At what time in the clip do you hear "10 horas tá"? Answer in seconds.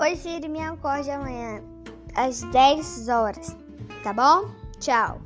2.40-4.14